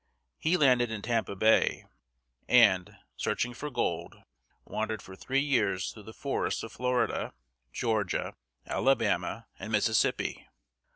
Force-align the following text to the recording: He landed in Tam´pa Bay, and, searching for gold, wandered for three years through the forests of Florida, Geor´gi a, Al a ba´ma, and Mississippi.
He 0.39 0.57
landed 0.57 0.89
in 0.89 1.03
Tam´pa 1.03 1.37
Bay, 1.37 1.85
and, 2.47 2.97
searching 3.17 3.53
for 3.53 3.69
gold, 3.69 4.15
wandered 4.65 4.99
for 4.99 5.15
three 5.15 5.41
years 5.41 5.91
through 5.91 6.01
the 6.01 6.11
forests 6.11 6.63
of 6.63 6.71
Florida, 6.71 7.35
Geor´gi 7.71 8.15
a, 8.15 8.35
Al 8.65 8.89
a 8.89 8.95
ba´ma, 8.95 9.45
and 9.59 9.71
Mississippi. 9.71 10.47